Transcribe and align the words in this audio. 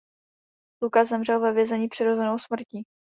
Lucas 0.83 1.07
zemřel 1.09 1.39
ve 1.39 1.53
vězení 1.53 1.87
přirozenou 1.87 2.37
smrtí. 2.37 2.85